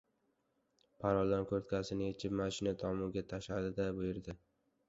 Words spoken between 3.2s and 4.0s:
tashladi-da,